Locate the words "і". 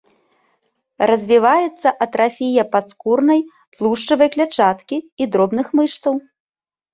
5.21-5.29